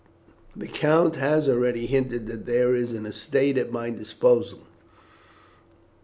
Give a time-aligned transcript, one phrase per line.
[0.55, 4.61] The count has already hinted that there is an estate at my disposal.